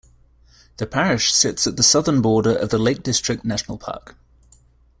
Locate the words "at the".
1.67-1.83